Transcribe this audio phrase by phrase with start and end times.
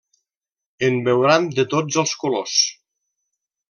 [0.87, 2.59] En veuran de tots els colors.